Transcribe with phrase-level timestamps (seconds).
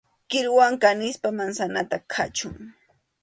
[0.29, 2.57] Kiruwan kanispa mansanata khachuy.